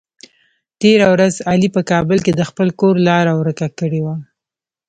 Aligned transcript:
تېره 0.79 1.07
ورځ 1.13 1.33
علي 1.49 1.69
په 1.75 1.81
کابل 1.91 2.17
کې 2.25 2.31
د 2.35 2.41
خپل 2.49 2.67
کور 2.79 2.95
لاره 3.07 3.33
ور 3.35 3.49
که 3.59 3.67
کړې 3.79 4.01
وه. 4.05 4.15